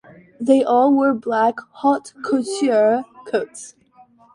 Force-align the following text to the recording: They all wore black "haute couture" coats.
They 0.39 0.63
all 0.63 0.91
wore 0.91 1.13
black 1.13 1.57
"haute 1.73 2.13
couture" 2.25 3.05
coats. 3.27 3.75